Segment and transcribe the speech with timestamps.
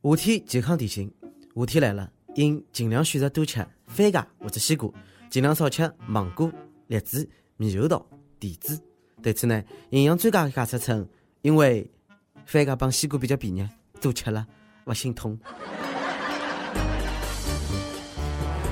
[0.00, 1.12] 夏天健康提醒：
[1.56, 4.88] 夏天来了，应尽量选择多吃番茄或者西瓜，
[5.28, 6.52] 尽量少吃芒果、
[6.86, 7.28] 荔枝、
[7.58, 8.06] 猕猴桃、
[8.38, 8.80] 提子。
[9.20, 11.04] 对此呢，营养专家解释称，
[11.42, 11.90] 因为
[12.46, 13.68] 番茄帮西瓜比较便宜，
[14.00, 14.46] 多吃了
[14.84, 15.36] 不心痛。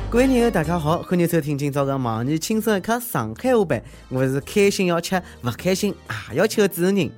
[0.09, 3.81] 各位朋友，大家好，欢迎收听今朝的《盲人轻松一刻上海话版》，
[4.11, 5.93] 我是开心要吃，不开心
[6.31, 7.11] 也要吃的主持人李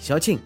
[0.00, 0.36] 小青。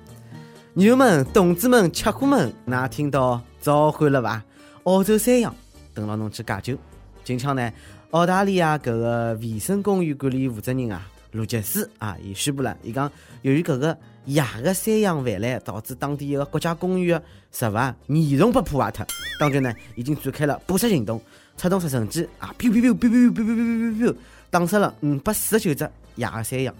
[0.78, 4.44] 牛们、同志们、吃货们，衲听到召唤了伐？
[4.84, 5.54] 澳洲山羊
[5.94, 6.76] 等牢侬去解救。
[7.24, 7.72] 近腔呢，
[8.10, 19.06] 澳大利亚搿个卫生公园管理负责人啊，卢杰斯啊，伊宣布了，伊讲由于搿个野个山羊泛滥，导致当地一个国家公园的植物严重被破坏脱。
[19.40, 21.18] 当局呢，已经展开了捕杀行动，
[21.56, 24.16] 出动直升机啊，咻咻咻咻咻咻咻咻咻咻，
[24.50, 26.74] 打死了五百四十九只野个山羊。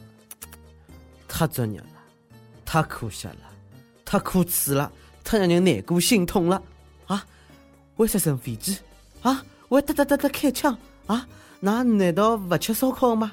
[1.26, 1.86] 太作孽了，
[2.66, 3.55] 太可惜了。
[4.06, 4.90] 太可耻了，
[5.22, 6.62] 太让人难过心痛了
[7.06, 7.26] 啊！
[7.96, 8.78] 为杀生飞机
[9.20, 9.44] 啊？
[9.68, 11.26] 为哒哒哒哒开枪啊？
[11.60, 13.32] 那难道不吃烧烤吗？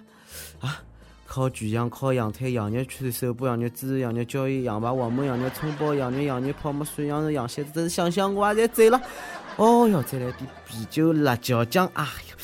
[0.59, 0.81] 啊！
[1.25, 9.01] 烤全羊、烤羊腿、羊肉串、手扒羊肉、猪肉羊肉、椒盐羊排、黄焖羊肉、葱爆羊肉、羊肉泡馍、涮羊肉、羊蝎子，真是想想我也在醉了。
[9.55, 12.35] 哦哟，再来点啤酒、辣椒酱，哎哟，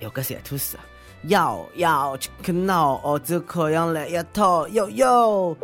[0.00, 0.84] 有个馋吐死啊！
[1.24, 5.56] 要要吃克闹，澳洲烤羊来一套，哟哟！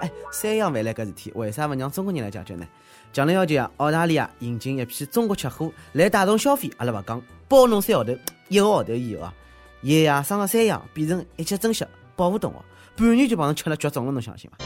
[0.00, 2.66] 哎，山羊饭来搿事体，为啥勿让中国人来解决呢？
[3.12, 8.16] 强烈要求啊，澳大利亚引进一批中国吃货来带动消费，阿拉勿讲，包侬三号头，
[8.48, 9.34] 一个号头以后啊，
[9.82, 11.84] 野野生的山羊变成一级珍惜
[12.16, 12.56] 保护动物，
[12.96, 14.56] 半年就帮侬吃了绝种了，侬相信吗？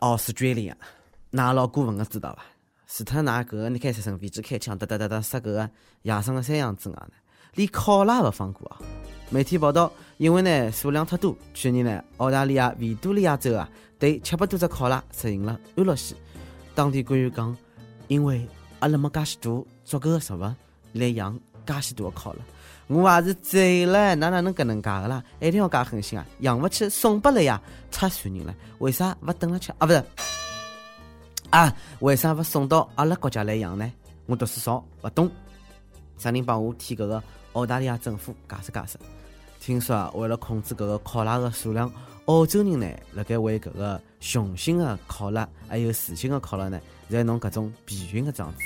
[0.00, 0.76] 奥斯 l 利亚，
[1.32, 2.44] 㑚老过分个知道伐？
[2.90, 5.70] 除脱㑚搿个你开直升飞机开枪哒哒哒哒杀搿个
[6.02, 7.12] 野生的山羊之外呢，
[7.54, 8.80] 连考拉也勿放过啊！
[9.28, 16.14] 媒体报道，因为呢数量太多，去年呢澳大利亚维多利亚州啊对七百多只考拉实行了安乐死。
[16.74, 17.54] 当地官员讲，
[18.06, 18.48] 因为
[18.80, 20.40] 阿拉没介许多足够的食物
[20.94, 22.38] 来养介许多的考拉，
[22.86, 25.22] 我也是醉了，哪哪能搿能介个啦？
[25.40, 26.26] 一定要介狠心啊！
[26.40, 27.60] 养勿起送拨了呀，
[27.90, 28.54] 太残忍了！
[28.78, 29.86] 为啥勿等了吃啊？
[29.86, 30.02] 勿是
[31.50, 31.72] 啊？
[32.00, 33.90] 为啥勿送到阿拉国家来养呢？
[34.26, 35.30] 我读书少，勿懂。
[36.18, 37.22] 啥人帮我替搿个
[37.54, 38.98] 澳大利亚政府解释解释？
[39.60, 41.90] 听说啊，为了控制搿个考拉的数量，
[42.26, 48.64] 澳洲人呢，辣盖为搿个雄性的考拉还有雌性的考拉呢，在弄搿种避孕的装置。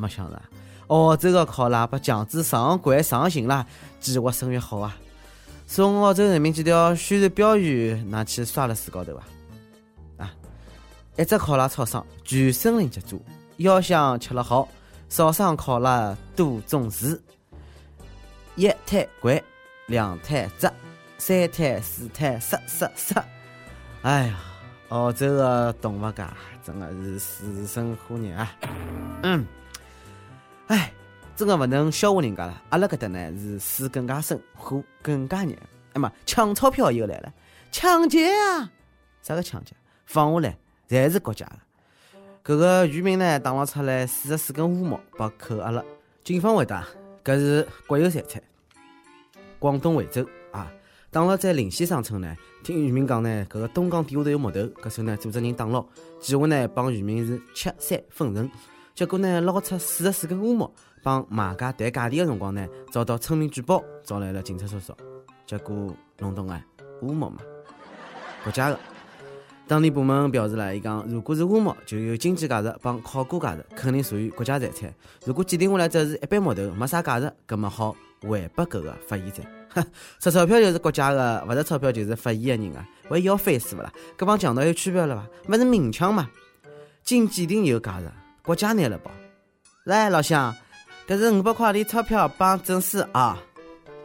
[0.00, 0.40] 没想到，
[0.86, 3.66] 澳洲的考拉被强制上馆上刑了，
[4.00, 4.96] 计划生育好啊！
[5.66, 9.26] 送澳洲人民几条宣传标语，拿去刷了树高头啊！
[9.26, 9.43] 啊，
[11.16, 13.22] 一只考拉超生，全森林接住，
[13.58, 14.68] 要想吃了好，
[15.08, 17.18] 少生考拉多种树，
[18.56, 19.42] 一胎贵。
[19.86, 20.72] 两摊折，
[21.18, 23.22] 三胎四胎杀杀杀！
[24.00, 24.40] 哎呀，
[24.88, 26.24] 澳洲的动物界
[26.64, 28.50] 真的是水深火热啊！
[29.24, 29.46] 嗯，
[30.68, 30.90] 哎，
[31.36, 32.62] 真的不能笑话人家了。
[32.70, 35.52] 阿拉搿搭呢是水更加深，火更加热。
[35.92, 37.30] 哎嘛，抢钞票又来了，
[37.70, 38.72] 抢劫啊！
[39.20, 39.76] 啥个抢劫？
[40.06, 40.56] 放下来，
[40.88, 41.58] 侪是国家的。
[42.44, 45.84] 搿个渔民呢，打捞出来四十四根乌毛，被扣押了。
[46.22, 46.86] 警方回答：
[47.24, 48.42] 搿是国有财产。
[49.58, 50.70] 广东惠州啊，
[51.10, 55.82] 打捞在灵溪商村呢，听渔民讲呢，搿个东江底下头有木头，搿时候呢，组织人打捞，
[56.20, 58.50] 计划呢帮渔民是吃三分成，
[58.94, 60.70] 结果呢捞出四十四根乌毛，
[61.02, 64.94] 帮卖家谈价钿的辰光呢，遭到村民举报，招来了警察叔叔，
[65.46, 66.62] 结果弄懂啊，
[67.00, 67.38] 乌毛嘛，
[68.42, 68.78] 国家的，
[69.66, 74.90] 当地部门表示了，伊讲如果是乌毛，就有经济价值帮考古价值，肯定属于国家财产；
[75.24, 77.96] 如果鉴定下来只是一般木头，没啥价值，葛么好。
[78.22, 79.84] 还拨搿个发现者，哼，
[80.18, 83.92] 值钞票就是国家的，勿值钞票就是发现的人啊，还要翻死勿啦？
[84.16, 85.52] 搿帮强盗有区别了伐？
[85.52, 86.30] 勿是明枪嘛？
[87.02, 88.10] 经鉴定有价值，
[88.42, 89.10] 国家拿了包。
[89.84, 90.54] 来，老乡，
[91.06, 93.38] 搿是五百块钿钞票帮证书啊。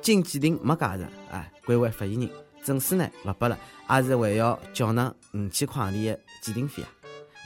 [0.01, 2.29] 经鉴定没价值，哎，归还发现人。
[2.61, 3.57] 证书呢勿拨了，
[3.89, 6.89] 也是还要缴纳五千块钿的鉴定费啊。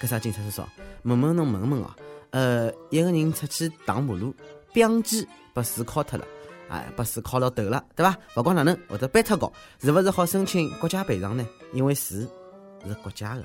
[0.02, 0.64] 搿啥警察叔叔？
[1.04, 1.92] 问问侬问问哦，
[2.32, 4.34] 呃，一个人出去打马路，
[4.74, 6.26] 标记把树敲脱了。
[6.70, 8.18] 哎，把树敲了头了，对伐？
[8.36, 11.46] 勿管哪能，或者掰脱高，是勿是好申请国家赔偿呢？
[11.72, 13.44] 因为树是国家的。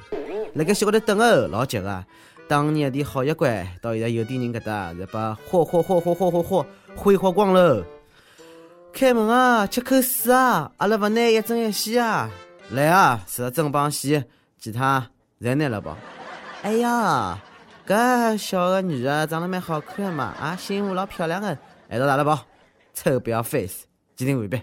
[0.54, 2.04] 辣盖小高头等候，老急个。
[2.48, 7.84] 当年一点好习惯，到现在有点人搿搭侪把豁豁豁豁豁豁豁挥霍光喽。
[8.90, 10.72] 开门啊，吃口水啊！
[10.78, 12.30] 阿拉勿拿一针一线啊！
[12.70, 14.22] 来啊，是针帮西，
[14.58, 15.10] 其他
[15.40, 15.90] 侪拿了不？
[16.62, 17.38] 哎呀，
[17.86, 21.56] 搿小个女的长得蛮好看嘛，啊，心妇老漂亮个，
[21.88, 22.38] 还到哪了不？
[22.92, 23.86] 臭不要 face，
[24.16, 24.60] 鉴定完毕。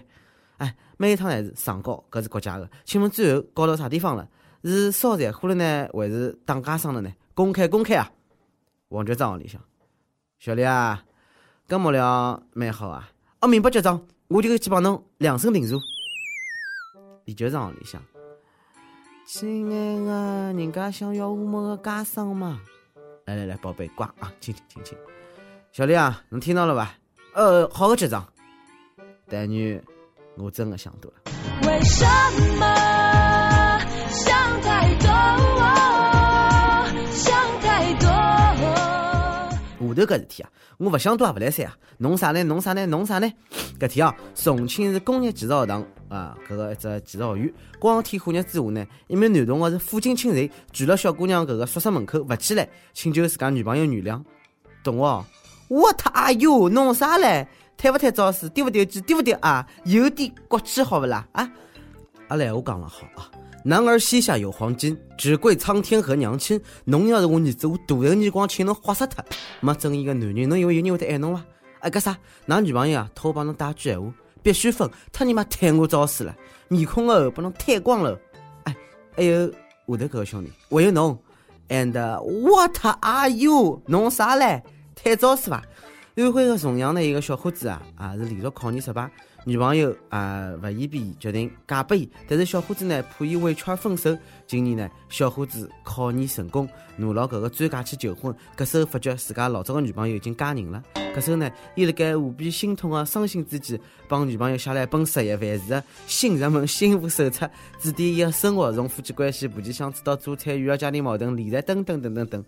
[0.58, 2.70] 哎，每一趟侪是上告，搿是国家的。
[2.84, 4.28] 请问最后告到啥地方了？
[4.62, 7.12] 是烧柴火了呢，还是打家生了呢？
[7.34, 8.08] 公开公开啊！
[8.90, 9.60] 王局长屋里向，
[10.38, 11.02] 小李啊，
[11.66, 13.10] 搿木料蛮好啊。
[13.40, 15.80] 哦，明白局长，我就去帮侬量身定做。
[17.26, 18.00] 李局长里向，
[19.26, 22.60] 亲爱的，人家想要我们的家生嘛？
[23.24, 24.96] 来来来，宝贝，乖啊，亲亲亲亲。
[25.72, 26.96] 小丽啊，侬听到了吧？
[27.34, 28.24] 呃，好的局长。
[29.28, 29.82] 但女，
[30.36, 31.18] 我真的想多了。
[31.66, 32.04] 为什
[32.60, 32.85] 么
[39.96, 41.76] 头搿事体啊，我勿想多也勿来三啊。
[41.98, 42.44] 弄啥呢？
[42.44, 42.86] 弄啥呢？
[42.86, 43.32] 弄啥呢？
[43.80, 54.22] 搿天啊，重庆市工业技术学堂啊，搿个一只技术学院，光天化日之下呢，一名男同学是负荆请罪，拒了小姑娘搿个宿舍门口勿起来，请求自家女朋友原谅。
[54.84, 55.24] 同学
[55.68, 56.68] ，What are you？
[56.68, 57.48] 弄啥嘞？
[57.76, 59.66] 太勿太早死，丢勿丢鸡，丢勿丢啊？
[59.84, 61.26] 有点骨气好勿啦？
[61.32, 61.50] 啊，
[62.28, 63.30] 阿来我讲了好啊。
[63.64, 66.60] 男儿膝下有黄金，只跪苍天和娘亲。
[66.84, 69.24] 侬要是我儿子，我大头耳光请侬豁死他。
[69.60, 71.44] 没正义的男人，侬以为有人会得爱侬伐？
[71.80, 72.16] 哎，搿啥？
[72.46, 74.12] 㑚女朋友啊，托我帮侬带句闲话，
[74.42, 76.34] 必须分，他尼玛太我招死了，
[76.68, 78.18] 面孔个后把侬剃光了。
[78.64, 78.76] 哎，
[79.16, 79.54] 还有下
[79.88, 81.18] 头搿个兄弟，还有侬
[81.68, 81.92] ，and
[82.22, 83.82] what are you？
[83.86, 84.62] 侬啥嘞？
[84.94, 85.62] 太早死伐？
[86.16, 89.06] 安徽的重阳呢，一个小伙子啊，啊是连续考研失败，
[89.44, 92.08] 女朋友啊不依不依，决定嫁拨伊。
[92.26, 94.16] 但是小伙子呢，怕伊委屈而分手。
[94.46, 96.66] 今年呢，小伙子考研成功，
[96.96, 98.34] 拿牢搿个专家去求婚。
[98.56, 100.82] 搿时候发觉自家老早个女朋友已经嫁人了。
[100.94, 103.78] 搿时候呢，伊辣盖无比心痛啊、伤心之际，
[104.08, 107.46] 帮女朋友写了一本十页万字的新入门幸福手册，
[107.78, 112.42] 指点伊个生活，从夫妻关系、婆媳相处到做菜、育儿、家庭矛盾、理财等等等等等。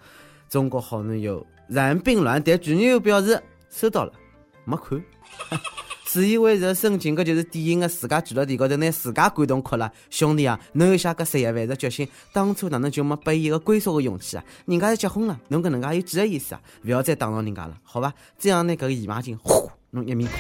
[0.49, 3.39] 中国好男友然并卵，但女友表示。
[3.71, 4.13] 收到了，
[4.65, 5.03] 没看，
[6.07, 9.93] 自以为是深情，搿就是典型的自家跪辣地高头，拿自家感动哭了。
[10.09, 14.45] 兄弟啊，侬有下搿十一万的决心，当初哪能就没拨伊一个归宿的勇气啊？
[14.67, 16.61] 人家是结婚了，侬搿能介有几个意思啊？
[16.85, 18.15] 勿要再打扰人家了，好吧？
[18.39, 20.31] 这样拿，搿个姨妈巾，呼，侬一面。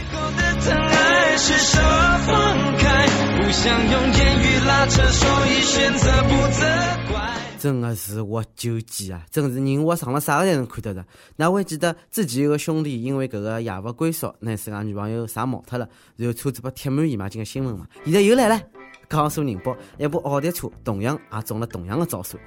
[7.58, 9.26] 真的是我纠结啊！
[9.30, 11.04] 真是人活上了啥个才能看得着？
[11.36, 17.86] 哪会记得之前有个兄弟因为搿个夜不归宿，拿自家女朋友杀毛脱了，然后车子被贴满姨妈巾的新闻嘛？
[18.04, 18.62] 现在又来了，
[19.08, 22.38] 江苏宁波一部奥迪车同样也中了同样的招数，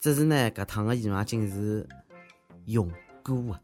[0.00, 1.86] 只是呢，搿趟的姨妈巾是
[2.66, 2.88] 用
[3.24, 3.60] 过啊！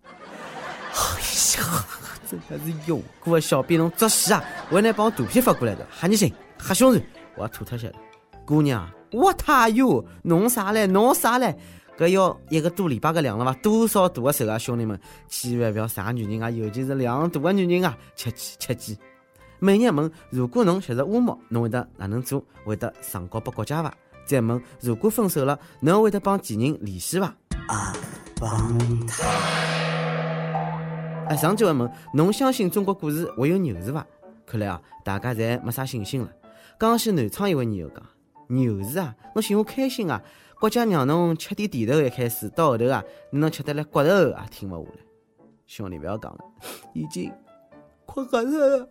[0.92, 1.22] 哎
[1.62, 1.86] 呀，
[2.28, 3.40] 真的是用过啊！
[3.40, 4.42] 小编侬作死啊！
[4.68, 7.00] 我拿帮图片发过来的，吓你心，吓凶人，
[7.36, 7.94] 我要吐脱些了，
[8.48, 8.88] 姑娘。
[9.12, 10.86] 我他哟，弄啥嘞？
[10.86, 11.54] 弄啥嘞？
[11.98, 13.52] 搿要一个多礼拜个量了伐？
[13.60, 14.98] 多少大个手啊，兄弟们，
[15.28, 18.98] 千万勿要啥女人啊，尤其是量大个女人啊，切记切记。
[19.58, 22.42] 每日问：如果侬吸食乌木，侬会得哪能做？
[22.64, 23.92] 会得上告拨国家伐？
[24.24, 27.26] 再问：如果分手了，侬会得帮前任联系伐？
[27.66, 27.92] 啊，
[28.40, 29.24] 帮他。
[31.28, 34.06] 哎，上句还问：侬相信中国股市会有牛市伐？
[34.46, 36.28] 看来啊，大家侪没啥信心了。
[36.78, 38.02] 江西南昌一位女友讲。
[38.48, 40.22] 牛市啊，侬寻我开心啊！
[40.58, 44.98] 国家让侬吃点甜头，一开始到后头啊，侬吃得来骨头也听勿下来。
[45.66, 46.38] 兄弟，勿要讲了，
[46.94, 47.32] 已经
[48.06, 48.88] 快吓死了。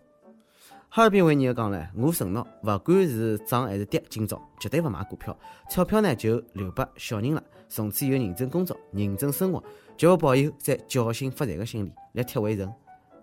[0.90, 5.38] 哈尔滨位网友讲了，我承诺，勿管是涨还是跌，今朝绝对勿买股票，
[5.70, 7.44] 钞票呢就留拨小人了。
[7.68, 9.62] 从此以后认真工作，认真生活，
[9.98, 12.74] 绝勿抱有再侥幸发财的心理来铁围城。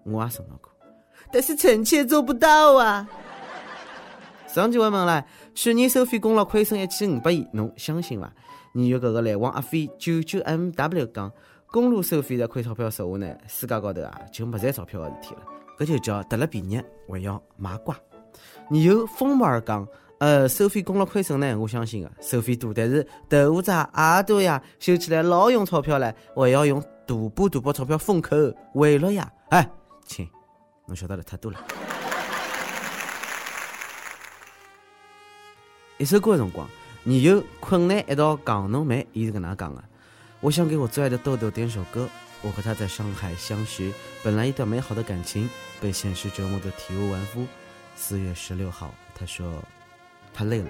[0.05, 0.71] 我也承诺过，
[1.33, 3.09] 但是臣妾做不到啊。
[4.55, 8.33] 上期问问了，去年收费公路亏损一千五百亿，侬相信伐？
[8.71, 11.33] 你有搿个来往阿飞九九 MW 讲，
[11.73, 15.43] 公路收费的亏钞票说话呢，世界高头啊就没赚钞票的事体了，
[15.77, 17.93] 搿就叫得了便宜还要卖乖。
[18.71, 19.85] 你有风马儿讲，
[20.21, 28.37] 呃，收费公路亏损呢，我相信个，收费多，但是豆腐渣也多呀，修起来老用钞票了，还要用大把大把钞票封口
[28.73, 29.29] 贿赂呀！
[29.49, 29.69] 哎，
[30.07, 30.29] 亲，
[30.87, 31.59] 侬晓得了太多了。
[35.97, 36.69] 一首歌的辰光，
[37.05, 39.85] 你有困难一道讲侬妹，伊是搿能讲的。
[40.41, 42.09] 我想给我最爱的豆豆点首歌。
[42.43, 45.49] 我和他在上海相识，本来一段美好的感情，
[45.81, 47.47] 被现实折磨得体无完肤。
[47.95, 49.63] 四月十六号，他说
[50.35, 50.69] 他累了，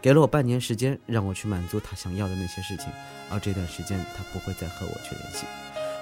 [0.00, 2.86] 给了我半年时间，让我去满足他想要的那些事情。
[3.30, 5.44] 而这段时间，他不会再和我去联系。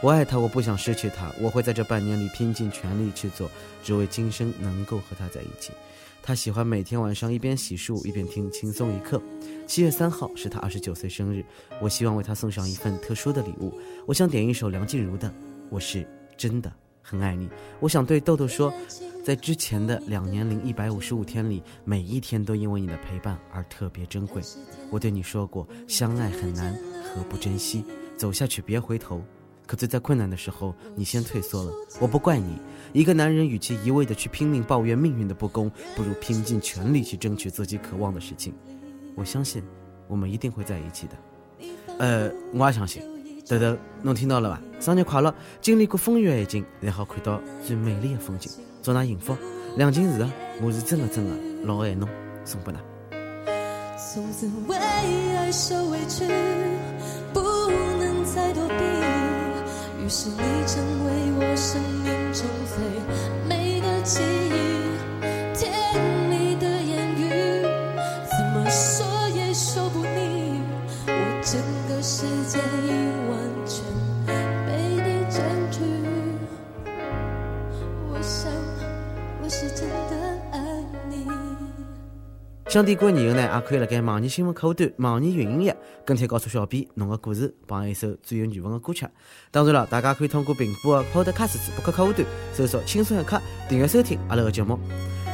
[0.01, 3.51] 我爱他，我不想失去他，我会在这半年里拼尽全力去做，
[3.83, 5.73] 只为今生能够和他在一起。
[6.23, 9.21] 他喜欢每天晚上一边洗漱一边听轻松一刻。
[9.67, 11.45] 七月三号是他二十九岁生日，
[11.81, 13.73] 我希望为他送上一份特殊的礼物。
[14.07, 15.29] 我想点一首梁静茹的
[15.71, 16.73] 《我是真的
[17.03, 17.49] 很爱你。
[17.81, 18.73] 我想对豆豆说，
[19.25, 24.43] 在之前的两年零一百五十五天里，每一天都因为你的陪伴而特别珍贵。
[24.91, 27.85] 我对你说过，相爱很难，何不珍惜？
[28.17, 29.25] 走下去别回头。
[29.71, 31.73] 可最在困难的时候，你先退缩了。
[32.01, 32.59] 我不怪你。
[32.93, 38.53] 一个男人与其一味的去拼命抱怨命运的不公，不如拼尽全力去争取自己渴望的事情。
[39.15, 39.63] 我相信，
[40.09, 41.13] 我们一定会在一起的。
[42.01, 43.01] 呃，我也相信。
[43.49, 44.61] 豆豆，侬听到了吧？
[44.81, 45.33] 生日快乐！
[45.61, 48.51] 经历过风雨的境，然后看到最美丽的风景。
[48.83, 49.37] 祝㑚幸福。
[49.77, 51.31] 两件事啊，我是真的真的
[51.63, 52.09] 老爱侬，
[52.45, 52.77] 送给㑚。
[53.97, 56.27] 从此为爱受委屈，
[57.33, 57.50] 不。
[60.13, 62.83] 是你成为我生命中最
[63.49, 64.19] 美的记
[64.51, 64.70] 忆，
[82.71, 89.05] 想点歌以后呢，也可以辣盖网易新闻客户端、网易云音乐跟帖告诉小编侬个故事，帮一首最有缘分的歌曲。
[89.51, 92.25] 当然了，大家可以通过苹果的 Podcast 播客客户端
[92.55, 94.79] 搜索“轻松一刻”，订阅收听阿拉个节目。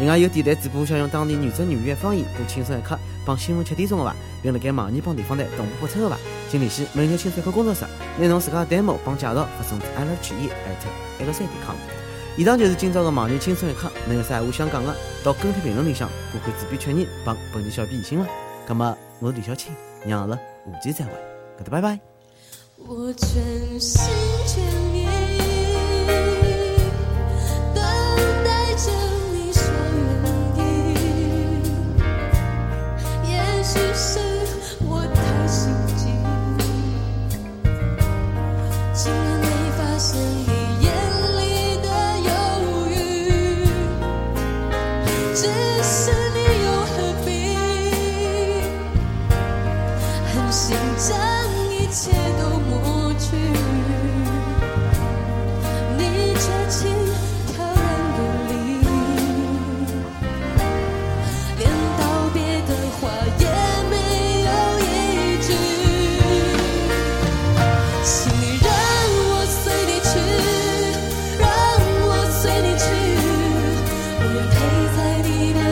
[0.00, 2.95] 另外，有电台主播想用当地原汁原味的方言播《轻松一刻》
[3.26, 6.16] 帮新闻七点钟的话，并辣盖网易帮地方台同步播出的话，
[6.49, 7.85] 请联系每日轻松一刻工作室，
[8.19, 11.76] 拿侬自家的 demo 帮介绍发送至 l r 曲艺 at l 三点 com。
[12.37, 18.26] 以上就是今朝的网易轻松一刻，侬有啥话想讲的，到跟帖评论里向，我会自编确认帮本地小编信了。
[18.69, 19.73] 那么，我是李小青，
[20.07, 21.12] 让阿拉下期再会，
[21.59, 21.99] 搿搭拜拜。
[22.76, 24.02] 我全心
[24.47, 24.62] 全
[24.95, 24.96] 意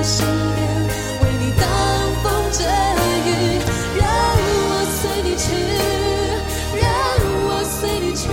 [0.04, 0.60] 身边，
[1.22, 1.66] 为你挡
[2.22, 3.28] 风遮雨，
[3.98, 5.46] 让我随你去，
[6.76, 6.84] 让
[7.46, 8.28] 我随你去，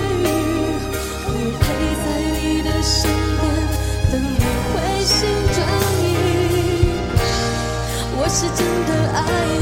[1.27, 1.29] 我
[1.61, 1.63] 陪
[2.03, 3.09] 在你的身
[3.39, 3.41] 边，
[4.11, 4.25] 等你
[4.73, 4.75] 回
[5.05, 5.15] 心
[5.53, 5.57] 转
[6.03, 6.05] 意。
[8.17, 9.60] 我是真的爱。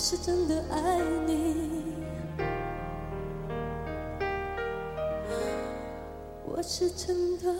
[0.00, 1.94] 是真的爱你。
[6.46, 7.54] 我是真的